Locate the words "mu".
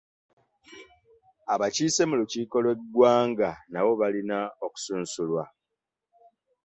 2.09-2.15